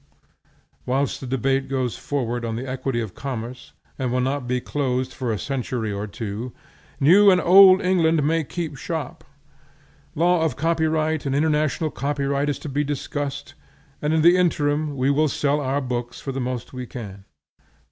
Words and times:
Whilst 0.83 1.21
the 1.21 1.27
debate 1.27 1.67
goes 1.67 1.95
forward 1.95 2.43
on 2.43 2.55
the 2.55 2.67
equity 2.67 3.01
of 3.01 3.13
commerce, 3.13 3.73
and 3.99 4.11
will 4.11 4.19
not 4.19 4.47
be 4.47 4.59
closed 4.59 5.13
for 5.13 5.31
a 5.31 5.37
century 5.37 5.93
or 5.93 6.07
two, 6.07 6.53
New 6.99 7.29
and 7.29 7.39
Old 7.39 7.83
England 7.83 8.23
may 8.23 8.43
keep 8.43 8.77
shop. 8.77 9.23
Law 10.15 10.43
of 10.43 10.55
copyright 10.55 11.27
and 11.27 11.35
international 11.35 11.91
copyright 11.91 12.49
is 12.49 12.57
to 12.57 12.67
be 12.67 12.83
discussed, 12.83 13.53
and 14.01 14.11
in 14.11 14.23
the 14.23 14.37
interim 14.37 14.97
we 14.97 15.11
will 15.11 15.27
sell 15.27 15.61
our 15.61 15.81
books 15.81 16.19
for 16.19 16.31
the 16.31 16.41
most 16.41 16.73
we 16.73 16.87
can. 16.87 17.25